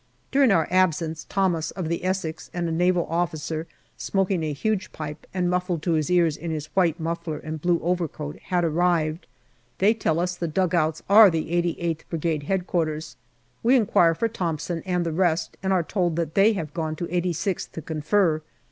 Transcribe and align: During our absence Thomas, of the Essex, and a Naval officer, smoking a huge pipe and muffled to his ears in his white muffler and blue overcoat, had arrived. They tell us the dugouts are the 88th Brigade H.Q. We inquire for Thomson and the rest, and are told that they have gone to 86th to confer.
During 0.31 0.49
our 0.49 0.67
absence 0.71 1.27
Thomas, 1.29 1.69
of 1.69 1.87
the 1.87 2.03
Essex, 2.03 2.49
and 2.55 2.67
a 2.67 2.71
Naval 2.71 3.05
officer, 3.05 3.67
smoking 3.97 4.41
a 4.41 4.51
huge 4.51 4.91
pipe 4.91 5.27
and 5.31 5.47
muffled 5.47 5.83
to 5.83 5.91
his 5.91 6.09
ears 6.09 6.35
in 6.35 6.49
his 6.49 6.75
white 6.75 6.99
muffler 6.99 7.37
and 7.37 7.61
blue 7.61 7.79
overcoat, 7.83 8.39
had 8.45 8.63
arrived. 8.65 9.27
They 9.77 9.93
tell 9.93 10.19
us 10.19 10.35
the 10.35 10.47
dugouts 10.47 11.03
are 11.07 11.29
the 11.29 11.51
88th 11.51 12.09
Brigade 12.09 12.47
H.Q. 12.49 12.99
We 13.61 13.75
inquire 13.75 14.15
for 14.15 14.27
Thomson 14.27 14.81
and 14.87 15.05
the 15.05 15.11
rest, 15.11 15.55
and 15.61 15.71
are 15.71 15.83
told 15.83 16.15
that 16.15 16.33
they 16.33 16.53
have 16.53 16.73
gone 16.73 16.95
to 16.95 17.05
86th 17.05 17.71
to 17.73 17.81
confer. 17.83 18.41